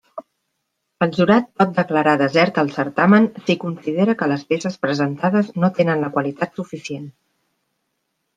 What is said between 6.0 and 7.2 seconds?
la qualitat suficient.